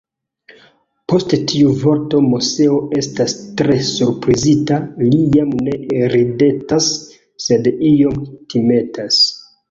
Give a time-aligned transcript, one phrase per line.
[1.11, 5.75] Post tiu vorto Moseo estas tre surprizita, li jam ne
[6.13, 6.87] ridetas,
[7.49, 8.17] sed iom
[8.55, 9.21] timetas.